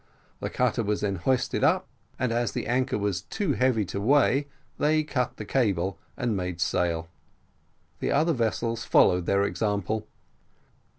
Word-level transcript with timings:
The 0.39 0.49
cutter 0.49 0.81
was 0.81 1.01
then 1.01 1.17
hoisted 1.17 1.63
up, 1.63 1.87
and 2.17 2.31
as 2.31 2.53
the 2.53 2.65
anchor 2.65 2.97
was 2.97 3.21
too 3.21 3.53
heavy 3.53 3.85
to 3.85 4.01
weigh, 4.01 4.47
they 4.79 5.03
cut 5.03 5.37
the 5.37 5.45
cable, 5.45 5.99
and 6.17 6.35
made 6.35 6.59
sail. 6.59 7.07
The 7.99 8.11
other 8.11 8.33
vessels 8.33 8.83
followed 8.83 9.27
their 9.27 9.43
example. 9.43 10.07